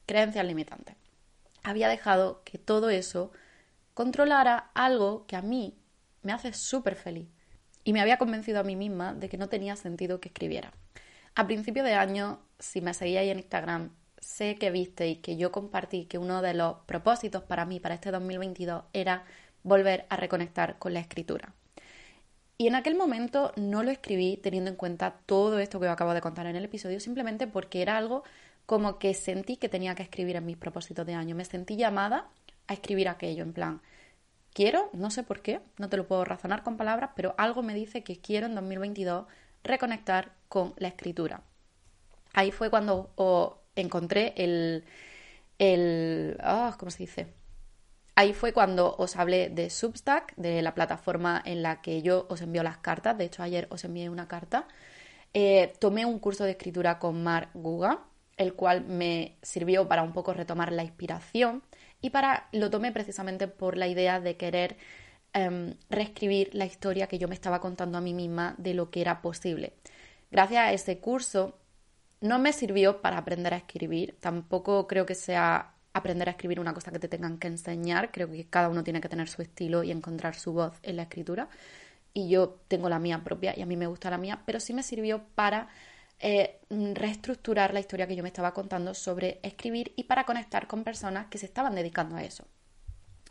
[0.06, 0.94] Creencias limitantes.
[1.64, 3.32] Había dejado que todo eso
[3.92, 5.76] controlara algo que a mí
[6.22, 7.26] me hace súper feliz.
[7.82, 10.72] Y me había convencido a mí misma de que no tenía sentido que escribiera.
[11.34, 13.90] A principio de año, si me seguíais en Instagram,
[14.26, 18.10] sé que visteis que yo compartí que uno de los propósitos para mí para este
[18.10, 19.24] 2022 era
[19.62, 21.54] volver a reconectar con la escritura.
[22.58, 26.12] Y en aquel momento no lo escribí teniendo en cuenta todo esto que os acabo
[26.12, 28.24] de contar en el episodio, simplemente porque era algo
[28.66, 31.36] como que sentí que tenía que escribir en mis propósitos de año.
[31.36, 32.28] Me sentí llamada
[32.66, 33.80] a escribir aquello, en plan,
[34.52, 37.74] quiero, no sé por qué, no te lo puedo razonar con palabras, pero algo me
[37.74, 39.26] dice que quiero en 2022
[39.62, 41.42] reconectar con la escritura.
[42.32, 43.12] Ahí fue cuando
[43.76, 44.84] encontré el,
[45.58, 47.26] el ah, ¿cómo se dice?
[48.14, 52.40] Ahí fue cuando os hablé de Substack, de la plataforma en la que yo os
[52.40, 53.16] envío las cartas.
[53.18, 54.66] De hecho, ayer os envié una carta.
[55.34, 58.04] Eh, tomé un curso de escritura con Mark Guga,
[58.38, 61.62] el cual me sirvió para un poco retomar la inspiración
[62.00, 64.76] y para lo tomé precisamente por la idea de querer
[65.36, 69.02] Em, reescribir la historia que yo me estaba contando a mí misma de lo que
[69.02, 69.74] era posible.
[70.30, 71.58] Gracias a ese curso
[72.20, 76.74] no me sirvió para aprender a escribir, tampoco creo que sea aprender a escribir una
[76.74, 79.82] cosa que te tengan que enseñar, creo que cada uno tiene que tener su estilo
[79.82, 81.48] y encontrar su voz en la escritura.
[82.12, 84.74] Y yo tengo la mía propia y a mí me gusta la mía, pero sí
[84.74, 85.68] me sirvió para
[86.18, 90.84] eh, reestructurar la historia que yo me estaba contando sobre escribir y para conectar con
[90.84, 92.46] personas que se estaban dedicando a eso.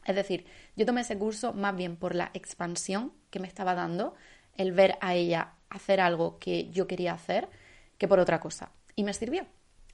[0.05, 0.45] Es decir,
[0.75, 4.13] yo tomé ese curso más bien por la expansión que me estaba dando,
[4.55, 7.49] el ver a ella hacer algo que yo quería hacer,
[7.97, 8.71] que por otra cosa.
[8.95, 9.45] Y me sirvió.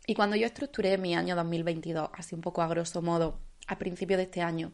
[0.07, 4.17] Y cuando yo estructuré mi año 2022, así un poco a grosso modo, a principio
[4.17, 4.71] de este año,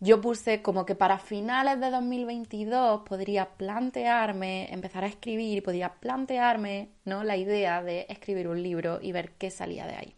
[0.00, 6.90] yo puse como que para finales de 2022 podría plantearme, empezar a escribir, podría plantearme
[7.04, 7.24] ¿no?
[7.24, 10.14] la idea de escribir un libro y ver qué salía de ahí.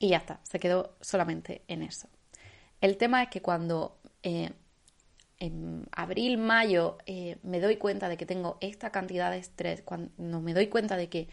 [0.00, 2.08] Y ya está, se quedó solamente en eso.
[2.80, 4.50] El tema es que cuando eh,
[5.38, 10.40] en abril, mayo eh, me doy cuenta de que tengo esta cantidad de estrés, cuando
[10.40, 11.28] me doy cuenta de que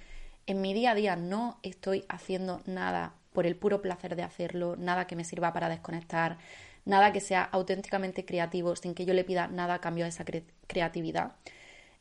[0.45, 4.75] en mi día a día no estoy haciendo nada por el puro placer de hacerlo,
[4.75, 6.37] nada que me sirva para desconectar,
[6.85, 10.25] nada que sea auténticamente creativo sin que yo le pida nada a cambio de esa
[10.67, 11.35] creatividad,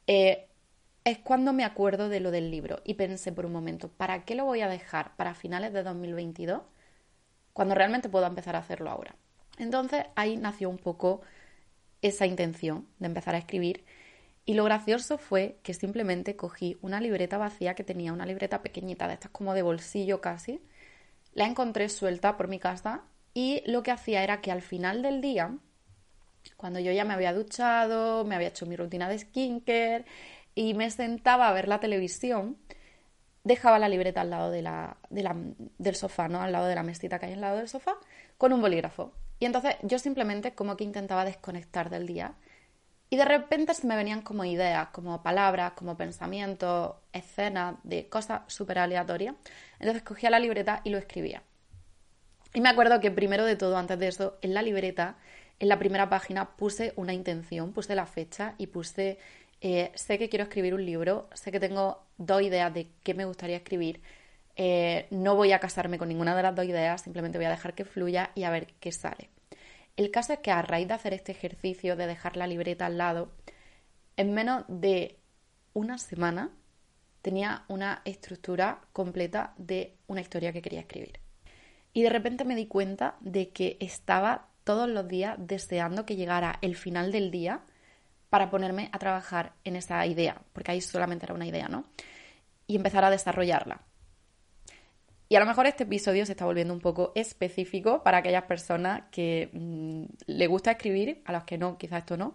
[0.06, 0.48] eh,
[1.04, 4.34] es cuando me acuerdo de lo del libro y pensé por un momento, ¿para qué
[4.34, 6.62] lo voy a dejar para finales de 2022
[7.52, 9.16] cuando realmente puedo empezar a hacerlo ahora?
[9.58, 11.22] Entonces ahí nació un poco
[12.02, 13.84] esa intención de empezar a escribir
[14.44, 19.06] y lo gracioso fue que simplemente cogí una libreta vacía que tenía, una libreta pequeñita,
[19.08, 20.60] de estas como de bolsillo casi,
[21.34, 25.20] la encontré suelta por mi casa y lo que hacía era que al final del
[25.20, 25.56] día
[26.56, 30.04] Cuando yo ya me había duchado, me había hecho mi rutina de skincare
[30.54, 32.56] y me sentaba a ver la televisión,
[33.44, 36.42] dejaba la libreta al lado de la, del sofá, ¿no?
[36.42, 37.94] Al lado de la mesita que hay al lado del sofá,
[38.38, 39.12] con un bolígrafo.
[39.42, 42.34] Y entonces yo simplemente como que intentaba desconectar del día.
[43.10, 48.42] Y de repente se me venían como ideas, como palabras, como pensamientos, escenas de cosas
[48.46, 49.34] súper aleatorias.
[49.80, 51.42] Entonces cogía la libreta y lo escribía.
[52.54, 55.16] Y me acuerdo que primero de todo, antes de eso, en la libreta,
[55.58, 59.18] en la primera página, puse una intención, puse la fecha y puse
[59.60, 63.24] eh, sé que quiero escribir un libro, sé que tengo dos ideas de qué me
[63.24, 64.02] gustaría escribir.
[64.56, 67.74] Eh, no voy a casarme con ninguna de las dos ideas, simplemente voy a dejar
[67.74, 69.30] que fluya y a ver qué sale.
[69.96, 72.98] El caso es que a raíz de hacer este ejercicio de dejar la libreta al
[72.98, 73.32] lado,
[74.16, 75.18] en menos de
[75.74, 76.50] una semana
[77.22, 81.20] tenía una estructura completa de una historia que quería escribir.
[81.92, 86.58] Y de repente me di cuenta de que estaba todos los días deseando que llegara
[86.62, 87.60] el final del día
[88.30, 91.84] para ponerme a trabajar en esa idea, porque ahí solamente era una idea, ¿no?
[92.66, 93.82] Y empezar a desarrollarla.
[95.32, 99.04] Y a lo mejor este episodio se está volviendo un poco específico para aquellas personas
[99.10, 102.34] que mm, le gusta escribir, a las que no, quizás esto no.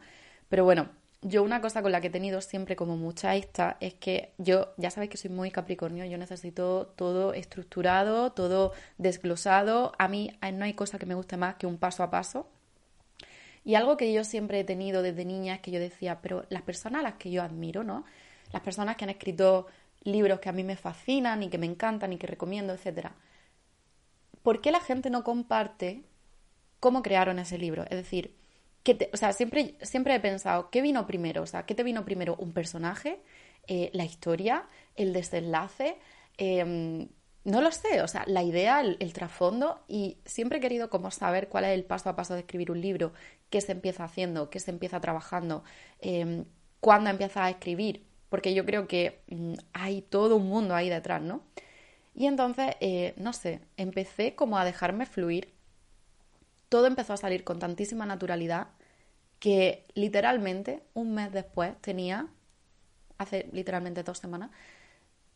[0.49, 0.89] Pero bueno,
[1.21, 4.73] yo una cosa con la que he tenido siempre como mucha esta es que yo,
[4.77, 9.91] ya sabéis que soy muy capricornio, yo necesito todo estructurado, todo desglosado.
[9.99, 12.49] A mí no hay cosa que me guste más que un paso a paso.
[13.63, 16.63] Y algo que yo siempre he tenido desde niña es que yo decía, pero las
[16.63, 18.05] personas a las que yo admiro, ¿no?
[18.51, 19.67] Las personas que han escrito
[20.07, 23.15] libros que a mí me fascinan y que me encantan y que recomiendo, etcétera.
[24.41, 26.03] ¿Por qué la gente no comparte
[26.79, 27.83] cómo crearon ese libro?
[27.83, 28.35] Es decir,
[28.83, 31.43] que o sea, siempre, siempre he pensado, ¿qué vino primero?
[31.43, 32.35] O sea, ¿qué te vino primero?
[32.37, 33.19] ¿Un personaje?
[33.67, 34.67] Eh, ¿La historia?
[34.95, 35.97] ¿El desenlace?
[36.37, 37.07] Eh,
[37.47, 41.63] no lo sé, o sea, la idea, el, trasfondo, y siempre he querido saber cuál
[41.63, 43.13] es el paso a paso de escribir un libro,
[43.49, 45.63] qué se empieza haciendo, qué se empieza trabajando,
[46.01, 46.43] eh,
[46.81, 51.21] cuándo empiezas a escribir, porque yo creo que mm, hay todo un mundo ahí detrás,
[51.21, 51.41] ¿no?
[52.15, 55.53] Y entonces, eh, no sé, empecé como a dejarme fluir,
[56.69, 58.69] todo empezó a salir con tantísima naturalidad
[59.39, 62.27] que literalmente un mes después tenía,
[63.17, 64.51] hace literalmente dos semanas,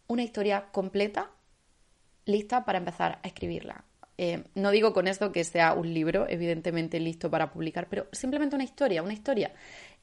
[0.07, 1.29] una historia completa
[2.25, 3.85] lista para empezar a escribirla.
[4.17, 8.55] Eh, no digo con esto que sea un libro, evidentemente listo para publicar, pero simplemente
[8.55, 9.53] una historia, una historia.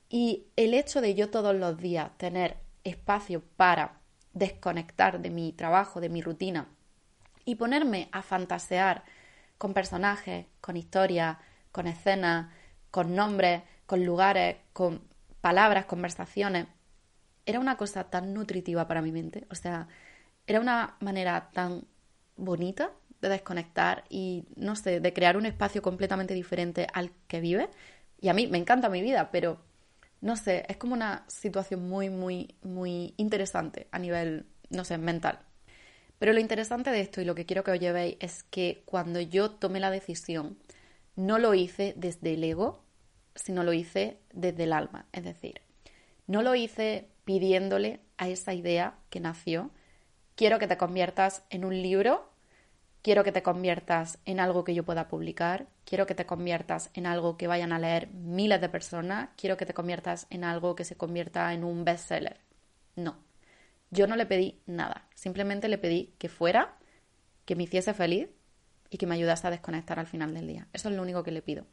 [0.09, 2.57] Y el hecho de yo todos los días tener
[2.89, 4.01] espacio para
[4.33, 6.69] desconectar de mi trabajo, de mi rutina,
[7.45, 9.05] y ponerme a fantasear
[9.57, 11.39] con personajes, con historias,
[11.73, 12.53] con escenas,
[12.91, 15.03] con nombres, con lugares, con
[15.41, 16.67] palabras, conversaciones,
[17.47, 19.47] era una cosa tan nutritiva para mi mente.
[19.51, 19.89] O sea,
[20.47, 21.85] era una manera tan
[22.37, 27.71] bonita de desconectar y, no sé, de crear un espacio completamente diferente al que vive.
[28.21, 29.61] Y a mí me encanta mi vida, pero,
[30.21, 35.41] no sé, es como una situación muy, muy, muy interesante a nivel, no sé, mental.
[36.19, 39.21] Pero lo interesante de esto y lo que quiero que os llevéis es que cuando
[39.21, 40.59] yo tomé la decisión,
[41.15, 42.83] no lo hice desde el ego,
[43.35, 45.07] sino lo hice desde el alma.
[45.13, 45.61] Es decir,
[46.27, 49.71] no lo hice pidiéndole a esa idea que nació,
[50.35, 52.29] quiero que te conviertas en un libro,
[53.03, 57.07] quiero que te conviertas en algo que yo pueda publicar, quiero que te conviertas en
[57.07, 60.85] algo que vayan a leer miles de personas, quiero que te conviertas en algo que
[60.85, 62.39] se convierta en un bestseller.
[62.97, 63.17] No,
[63.91, 66.77] yo no le pedí nada, simplemente le pedí que fuera,
[67.45, 68.29] que me hiciese feliz
[68.91, 70.67] y que me ayudase a desconectar al final del día.
[70.73, 71.65] Eso es lo único que le pido.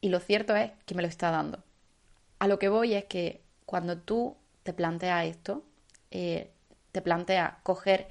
[0.00, 1.62] Y lo cierto es que me lo está dando.
[2.38, 5.64] A lo que voy es que cuando tú te planteas esto,
[6.10, 6.50] eh,
[6.92, 8.08] te plantea coger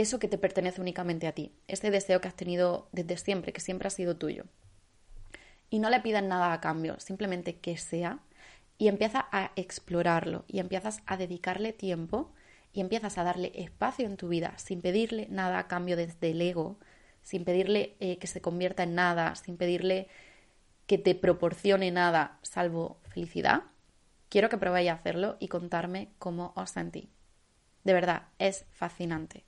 [0.00, 3.60] eso que te pertenece únicamente a ti, ese deseo que has tenido desde siempre, que
[3.60, 4.44] siempre ha sido tuyo.
[5.68, 8.20] Y no le pidas nada a cambio, simplemente que sea
[8.78, 12.32] y empieza a explorarlo y empiezas a dedicarle tiempo
[12.72, 16.40] y empiezas a darle espacio en tu vida sin pedirle nada a cambio desde el
[16.40, 16.78] ego,
[17.22, 20.08] sin pedirle eh, que se convierta en nada, sin pedirle
[20.86, 23.64] que te proporcione nada salvo felicidad,
[24.30, 27.10] quiero que probéis a hacerlo y contarme cómo os sentí.
[27.84, 29.44] De verdad, es fascinante.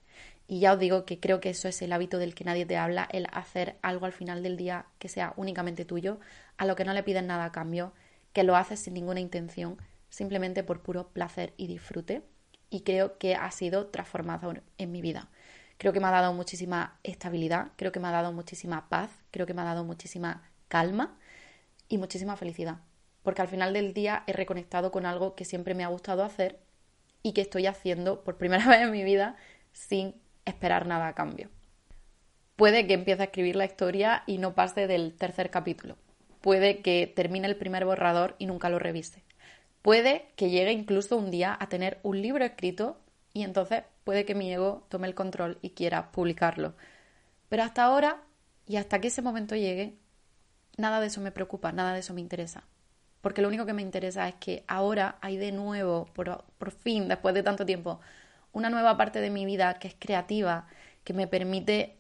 [0.53, 2.77] Y ya os digo que creo que eso es el hábito del que nadie te
[2.77, 6.21] habla, el hacer algo al final del día que sea únicamente tuyo,
[6.59, 7.95] a lo que no le piden nada a cambio,
[8.35, 9.79] que lo haces sin ninguna intención,
[10.11, 12.23] simplemente por puro placer y disfrute.
[12.69, 15.31] Y creo que ha sido transformador en mi vida.
[15.79, 19.47] Creo que me ha dado muchísima estabilidad, creo que me ha dado muchísima paz, creo
[19.47, 21.17] que me ha dado muchísima calma
[21.89, 22.81] y muchísima felicidad.
[23.23, 26.61] Porque al final del día he reconectado con algo que siempre me ha gustado hacer
[27.23, 29.37] y que estoy haciendo por primera vez en mi vida
[29.73, 31.51] sin esperar nada a cambio.
[32.57, 35.97] Puede que empiece a escribir la historia y no pase del tercer capítulo.
[36.41, 39.23] puede que termine el primer borrador y nunca lo revise.
[39.81, 43.01] Puede que llegue incluso un día a tener un libro escrito
[43.33, 46.75] y entonces puede que mi ego tome el control y quiera publicarlo.
[47.49, 48.23] Pero hasta ahora
[48.67, 49.97] y hasta que ese momento llegue,
[50.77, 52.65] nada de eso me preocupa, nada de eso me interesa.
[53.21, 57.09] Porque lo único que me interesa es que ahora hay de nuevo, por, por fin,
[57.09, 58.01] después de tanto tiempo,
[58.53, 60.67] una nueva parte de mi vida que es creativa,
[61.05, 61.99] que me permite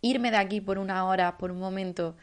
[0.00, 2.16] irme de aquí por una hora, por un momento,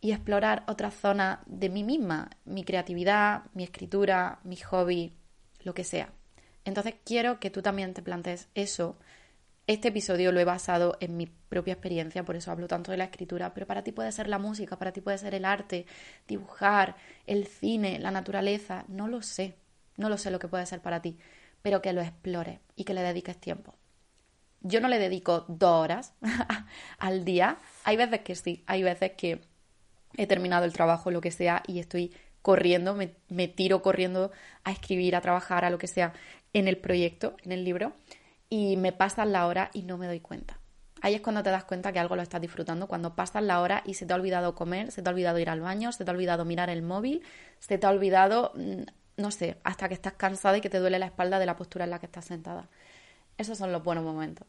[0.00, 5.16] y explorar otra zona de mí misma, mi creatividad, mi escritura, mi hobby,
[5.62, 6.12] lo que sea.
[6.64, 8.98] Entonces quiero que tú también te plantees eso.
[9.66, 13.04] Este episodio lo he basado en mi propia experiencia, por eso hablo tanto de la
[13.04, 15.86] escritura, pero para ti puede ser la música, para ti puede ser el arte,
[16.28, 19.56] dibujar, el cine, la naturaleza, no lo sé,
[19.96, 21.16] no lo sé lo que puede ser para ti,
[21.64, 23.74] pero que lo explores y que le dediques tiempo.
[24.60, 26.12] Yo no le dedico dos horas
[26.98, 27.56] al día.
[27.84, 29.40] Hay veces que sí, hay veces que
[30.18, 34.30] he terminado el trabajo, lo que sea, y estoy corriendo, me, tiro corriendo
[34.62, 36.12] a escribir, a trabajar, a lo que sea,
[36.52, 37.94] en el proyecto, en el libro,
[38.50, 40.60] y me pasan la hora y no me doy cuenta.
[41.00, 43.82] Ahí es cuando te das cuenta que algo lo estás disfrutando, cuando pasas la hora
[43.86, 46.10] y se te ha olvidado comer, se te ha olvidado ir al baño, se te
[46.10, 47.22] ha olvidado mirar el móvil,
[47.58, 48.82] se te ha olvidado, mm,
[49.16, 51.84] no sé, hasta que estás cansada y que te duele la espalda de la postura
[51.84, 52.68] en la que estás sentada.
[53.38, 54.46] Esos son los buenos momentos.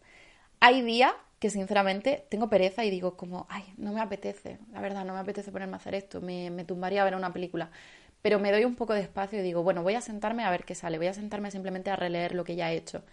[0.60, 5.06] Hay días que sinceramente tengo pereza y digo como, ay, no me apetece, la verdad,
[5.06, 7.70] no me apetece ponerme a hacer esto, me, me tumbaría a ver una película.
[8.22, 10.64] Pero me doy un poco de espacio y digo, bueno, voy a sentarme a ver
[10.64, 13.04] qué sale, voy a sentarme simplemente a releer lo que ya he hecho.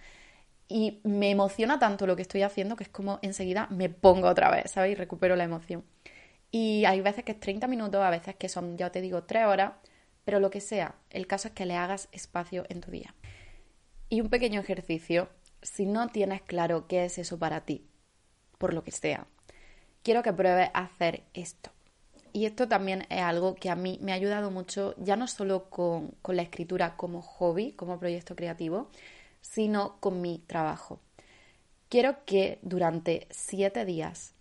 [0.69, 4.51] Y me emociona tanto lo que estoy haciendo que es como enseguida me pongo otra
[4.51, 4.93] vez, ¿sabes?
[4.93, 5.85] Y recupero la emoción.
[6.51, 9.47] Y hay veces que es 30 minutos, a veces que son, ya te digo, 3
[9.47, 9.73] horas,
[10.25, 13.15] pero lo que sea, el caso es que le hagas espacio en tu día.
[14.09, 15.29] Y un pequeño ejercicio,
[15.63, 17.87] si no tienes claro qué es eso para ti,
[18.59, 19.27] por lo que sea,
[20.03, 21.71] quiero que pruebes a hacer esto.
[22.33, 25.69] Y esto también es algo que a mí me ha ayudado mucho, ya no solo
[25.69, 28.91] con, con la escritura como hobby, como proyecto creativo,
[29.43, 31.01] sino con mi trabajo.
[31.89, 34.35] Quiero que durante siete días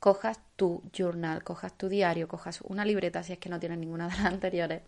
[0.00, 4.08] cojas tu journal, cojas tu diario, cojas una libreta si es que no tienes ninguna
[4.08, 4.82] de las anteriores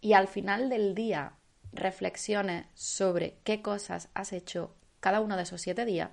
[0.00, 1.34] y al final del día
[1.72, 6.10] reflexiones sobre qué cosas has hecho cada uno de esos siete días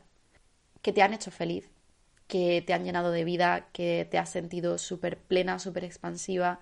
[0.82, 1.70] que te han hecho feliz,
[2.28, 6.60] que te han llenado de vida, que te has sentido súper plena, súper expansiva,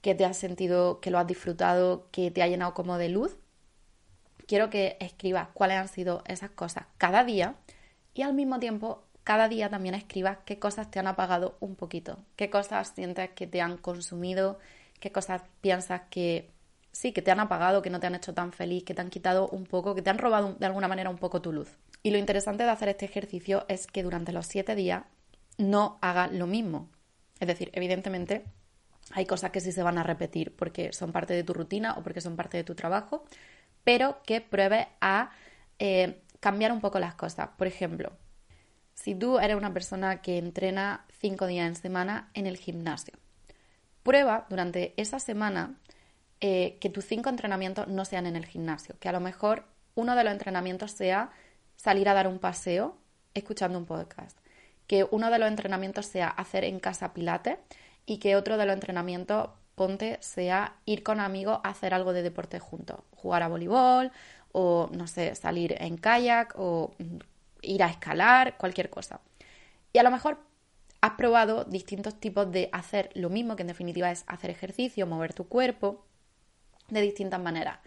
[0.00, 3.36] que te has sentido que lo has disfrutado, que te ha llenado como de luz.
[4.46, 7.56] Quiero que escribas cuáles han sido esas cosas cada día
[8.12, 12.18] y al mismo tiempo cada día también escribas qué cosas te han apagado un poquito,
[12.36, 14.58] qué cosas sientes que te han consumido,
[15.04, 16.50] qué cosas piensas que
[16.90, 19.10] sí, que te han apagado, que no te han hecho tan feliz, que te han
[19.10, 21.76] quitado un poco, que te han robado de alguna manera un poco tu luz.
[22.02, 25.02] Y lo interesante de hacer este ejercicio es que durante los siete días
[25.58, 26.88] no hagas lo mismo.
[27.38, 28.46] Es decir, evidentemente
[29.10, 32.02] hay cosas que sí se van a repetir porque son parte de tu rutina o
[32.02, 33.26] porque son parte de tu trabajo,
[33.84, 35.32] pero que pruebes a
[35.78, 37.50] eh, cambiar un poco las cosas.
[37.58, 38.10] Por ejemplo,
[38.94, 43.18] si tú eres una persona que entrena cinco días en semana en el gimnasio,
[44.04, 45.74] prueba durante esa semana
[46.40, 49.64] eh, que tus cinco entrenamientos no sean en el gimnasio, que a lo mejor
[49.96, 51.30] uno de los entrenamientos sea
[51.76, 52.96] salir a dar un paseo
[53.32, 54.38] escuchando un podcast,
[54.86, 57.58] que uno de los entrenamientos sea hacer en casa pilates
[58.06, 62.22] y que otro de los entrenamientos, ponte, sea ir con amigos a hacer algo de
[62.22, 64.12] deporte juntos, jugar a voleibol
[64.52, 66.92] o, no sé, salir en kayak o
[67.62, 69.20] ir a escalar, cualquier cosa.
[69.92, 70.38] Y a lo mejor
[71.04, 75.34] has probado distintos tipos de hacer lo mismo, que en definitiva es hacer ejercicio, mover
[75.34, 76.02] tu cuerpo,
[76.88, 77.78] de distintas maneras.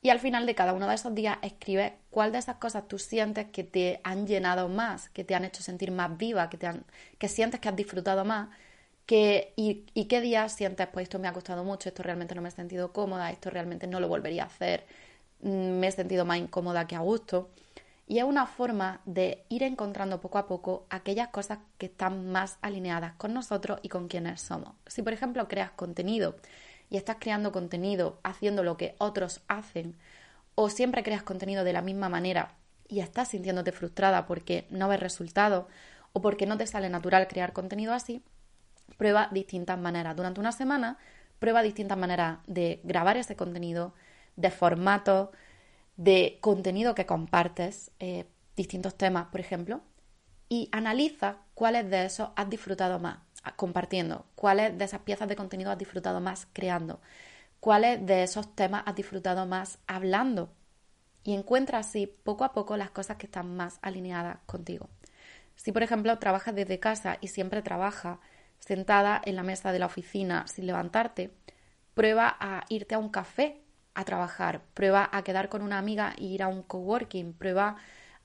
[0.00, 3.00] Y al final de cada uno de esos días escribe cuál de esas cosas tú
[3.00, 6.68] sientes que te han llenado más, que te han hecho sentir más viva, que, te
[6.68, 6.84] han,
[7.18, 8.48] que sientes que has disfrutado más,
[9.06, 12.42] que, y, y, qué días sientes, pues esto me ha costado mucho, esto realmente no
[12.42, 14.86] me he sentido cómoda, esto realmente no lo volvería a hacer,
[15.40, 17.50] mm, me he sentido más incómoda que a gusto.
[18.06, 22.58] Y es una forma de ir encontrando poco a poco aquellas cosas que están más
[22.60, 24.74] alineadas con nosotros y con quienes somos.
[24.86, 26.36] Si por ejemplo creas contenido
[26.90, 29.96] y estás creando contenido haciendo lo que otros hacen,
[30.54, 32.54] o siempre creas contenido de la misma manera
[32.88, 35.66] y estás sintiéndote frustrada porque no ves resultados
[36.12, 38.22] o porque no te sale natural crear contenido así,
[38.98, 40.14] prueba distintas maneras.
[40.14, 40.98] Durante una semana,
[41.38, 43.94] prueba distintas maneras de grabar ese contenido,
[44.36, 45.32] de formato,
[45.96, 48.26] de contenido que compartes, eh,
[48.56, 49.82] distintos temas, por ejemplo,
[50.48, 53.18] y analiza cuáles de esos has disfrutado más
[53.56, 57.00] compartiendo, cuáles de esas piezas de contenido has disfrutado más creando,
[57.60, 60.52] cuáles de esos temas has disfrutado más hablando.
[61.24, 64.88] Y encuentra así poco a poco las cosas que están más alineadas contigo.
[65.54, 68.18] Si, por ejemplo, trabajas desde casa y siempre trabajas
[68.58, 71.30] sentada en la mesa de la oficina sin levantarte,
[71.94, 73.61] prueba a irte a un café
[73.94, 77.76] a trabajar, prueba a quedar con una amiga e ir a un coworking, prueba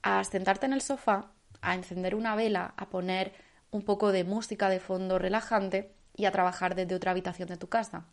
[0.02, 3.34] a sentarte en el sofá, a encender una vela, a poner
[3.72, 7.68] un poco de música de fondo relajante y a trabajar desde otra habitación de tu
[7.68, 8.06] casa.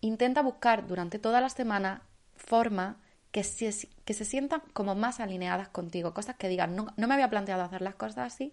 [0.00, 2.02] Intenta buscar durante toda la semana
[2.36, 2.96] formas
[3.32, 7.14] que se, que se sientan como más alineadas contigo, cosas que digan, no, no me
[7.14, 8.52] había planteado hacer las cosas así,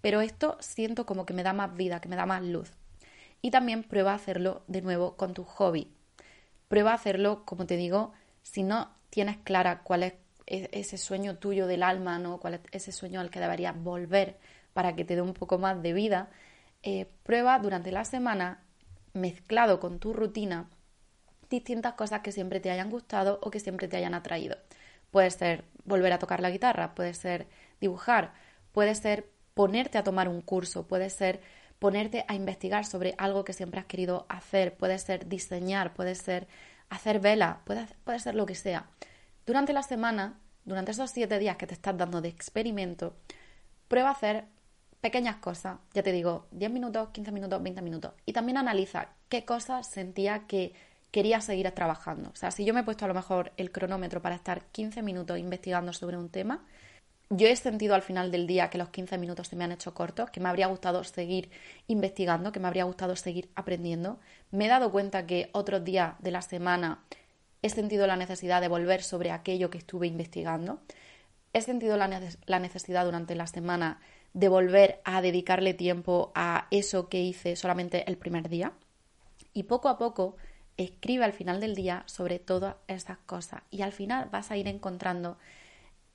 [0.00, 2.72] pero esto siento como que me da más vida, que me da más luz.
[3.42, 5.95] Y también prueba a hacerlo de nuevo con tu hobby.
[6.68, 8.12] Prueba a hacerlo, como te digo,
[8.42, 10.14] si no tienes clara cuál es
[10.46, 12.38] e, ese sueño tuyo del alma, ¿no?
[12.38, 14.38] cuál es ese sueño al que deberías volver
[14.72, 16.28] para que te dé un poco más de vida,
[16.82, 18.62] eh, prueba durante la semana,
[19.12, 20.68] mezclado con tu rutina,
[21.50, 24.56] distintas cosas que siempre te hayan gustado o que siempre te hayan atraído.
[25.10, 27.46] Puede ser volver a tocar la guitarra, puede ser
[27.80, 28.34] dibujar,
[28.72, 31.40] puede ser ponerte a tomar un curso, puede ser
[31.78, 36.48] ponerte a investigar sobre algo que siempre has querido hacer, puede ser diseñar, puede ser
[36.88, 38.86] hacer vela, puede, puede ser lo que sea.
[39.44, 43.16] Durante la semana, durante esos siete días que te estás dando de experimento,
[43.88, 44.44] prueba a hacer
[45.00, 49.44] pequeñas cosas, ya te digo, 10 minutos, 15 minutos, 20 minutos, y también analiza qué
[49.44, 50.74] cosas sentía que
[51.10, 52.30] quería seguir trabajando.
[52.30, 55.02] O sea, si yo me he puesto a lo mejor el cronómetro para estar 15
[55.02, 56.64] minutos investigando sobre un tema,
[57.28, 59.94] yo he sentido al final del día que los 15 minutos se me han hecho
[59.94, 61.50] cortos, que me habría gustado seguir
[61.88, 64.20] investigando, que me habría gustado seguir aprendiendo.
[64.52, 67.04] Me he dado cuenta que otros días de la semana
[67.62, 70.80] he sentido la necesidad de volver sobre aquello que estuve investigando.
[71.52, 72.06] He sentido la,
[72.60, 74.00] necesidad durante la semana
[74.32, 78.72] de volver a dedicarle tiempo a eso que hice solamente el primer día.
[79.52, 80.36] Y poco a poco
[80.76, 84.68] escribe al final del día sobre todas esas cosas y al final vas a ir
[84.68, 85.38] encontrando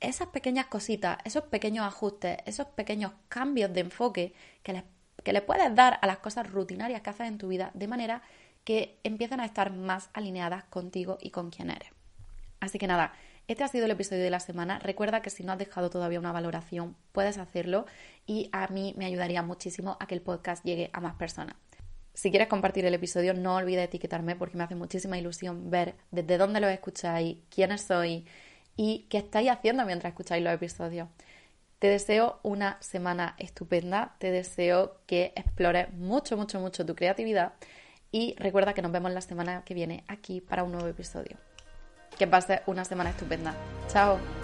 [0.02, 4.34] esas pequeñas cositas, esos pequeños ajustes, esos pequeños cambios de enfoque
[4.64, 4.84] que
[5.32, 8.24] le, puedes dar a las cosas rutinarias que haces en tu vida de manera
[8.64, 11.90] que empiezan a estar más alineadas contigo y con quien eres.
[12.60, 13.14] Así que nada,
[13.48, 14.80] este ha sido el episodio de la semana.
[14.80, 17.86] Recuerda que si no has dejado todavía una valoración, puedes hacerlo
[18.26, 21.56] y a mí me ayudaría muchísimo a que el podcast llegue a más personas.
[22.14, 26.38] Si quieres compartir el episodio, no olvides etiquetarme porque me hace muchísima ilusión ver desde
[26.38, 28.24] dónde lo escucháis, quiénes sois
[28.76, 31.08] y qué estáis haciendo mientras escucháis los episodios.
[31.80, 37.54] Te deseo una semana estupenda, te deseo que explores mucho, mucho, mucho tu creatividad
[38.12, 41.38] y recuerda que nos vemos la semana que viene aquí para un nuevo episodio.
[42.20, 43.56] Que pases una semana estupenda.
[43.88, 44.41] Chao.